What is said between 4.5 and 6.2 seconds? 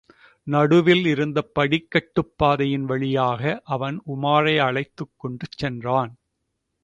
யழைத்துக் கொண்டு சென்றான்.